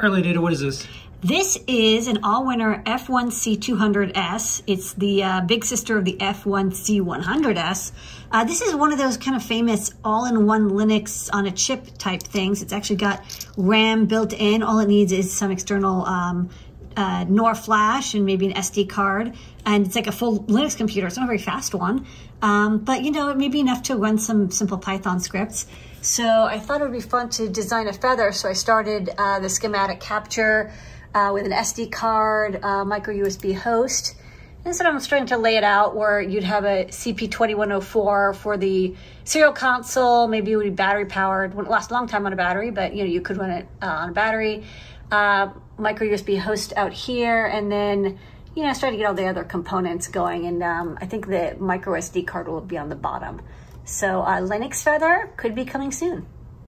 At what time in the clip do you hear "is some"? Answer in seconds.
15.10-15.50